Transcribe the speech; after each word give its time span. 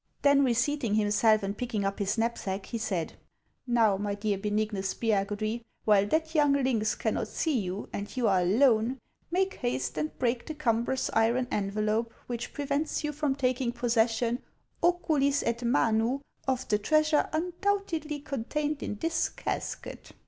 Then 0.23 0.43
reseating 0.43 0.95
himself 0.95 1.43
and 1.43 1.55
picking 1.55 1.85
up 1.85 1.99
his 1.99 2.17
knapsack, 2.17 2.65
he 2.65 2.79
said:" 2.79 3.13
Xow, 3.69 3.99
my 3.99 4.15
dear 4.15 4.35
Benignus 4.35 4.95
Spiagudry, 4.95 5.61
while 5.85 6.07
that 6.07 6.33
young 6.33 6.53
lynx 6.53 6.95
cannot 6.95 7.27
see 7.27 7.59
you, 7.59 7.87
and 7.93 8.17
you 8.17 8.27
are 8.27 8.41
alone, 8.41 8.97
make 9.29 9.53
haste 9.57 9.99
and 9.99 10.17
break 10.17 10.47
the 10.47 10.55
cumbrous 10.55 11.11
iron 11.13 11.47
envelope 11.51 12.11
which 12.25 12.51
pre 12.51 12.65
vents 12.65 13.03
you 13.03 13.11
from 13.11 13.35
taking 13.35 13.71
possession, 13.71 14.41
oculis 14.81 15.43
ct 15.43 15.63
manu, 15.65 16.21
of 16.47 16.67
the 16.69 16.79
treasure 16.79 17.29
undoubtedly 17.31 18.17
contained 18.21 18.81
in 18.81 18.95
this 18.95 19.29
casket. 19.29 20.13